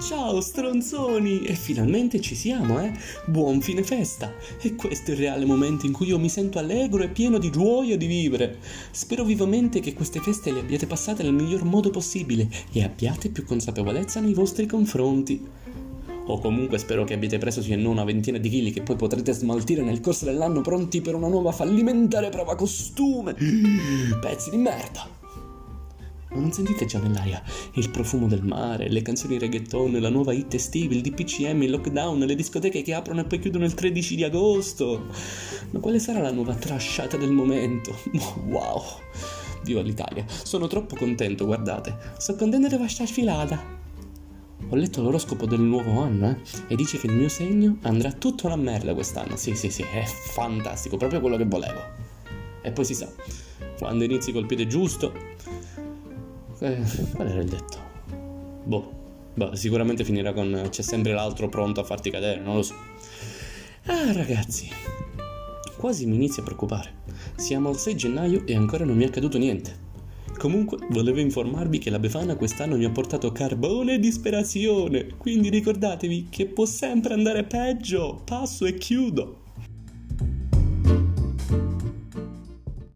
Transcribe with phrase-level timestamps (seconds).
[0.00, 1.42] Ciao stronzoni!
[1.42, 2.92] E finalmente ci siamo, eh?
[3.26, 4.32] Buon fine festa!
[4.60, 7.50] E questo è il reale momento in cui io mi sento allegro e pieno di
[7.50, 8.58] gioia di vivere.
[8.92, 13.44] Spero vivamente che queste feste le abbiate passate nel miglior modo possibile e abbiate più
[13.44, 15.44] consapevolezza nei vostri confronti.
[16.26, 18.94] O comunque spero che abbiate preso sì e no una ventina di chili che poi
[18.94, 23.34] potrete smaltire nel corso dell'anno pronti per una nuova fallimentare prova costume.
[24.20, 25.17] Pezzi di merda!
[26.30, 27.42] Ma non sentite già nell'aria
[27.74, 32.18] il profumo del mare, le canzoni reggaeton, la nuova hit estiva, il DPCM, il lockdown,
[32.18, 35.06] le discoteche che aprono e poi chiudono il 13 di agosto?
[35.70, 37.96] Ma quale sarà la nuova trasciata del momento?
[38.48, 38.82] Wow!
[39.64, 40.24] Viva l'Italia!
[40.26, 41.96] Sono troppo contento, guardate.
[42.18, 43.76] Sono contento di questa sfilata.
[44.70, 46.36] Ho letto l'oroscopo del nuovo anno eh,
[46.68, 49.36] e dice che il mio segno andrà tutto alla merda quest'anno.
[49.36, 51.80] Sì, sì, sì, è fantastico, proprio quello che volevo.
[52.60, 53.10] E poi si sa,
[53.78, 55.56] quando inizi col piede giusto...
[56.60, 56.82] Eh,
[57.14, 57.78] qual era il detto?
[58.64, 58.92] Boh,
[59.34, 62.74] boh, sicuramente finirà con c'è sempre l'altro pronto a farti cadere, non lo so.
[63.86, 64.68] Ah, ragazzi,
[65.76, 66.92] quasi mi inizio a preoccupare.
[67.36, 69.86] Siamo al 6 gennaio e ancora non mi è accaduto niente.
[70.36, 76.28] Comunque, volevo informarvi che la Befana quest'anno mi ha portato carbone e disperazione, quindi ricordatevi
[76.30, 78.20] che può sempre andare peggio.
[78.24, 79.46] Passo e chiudo.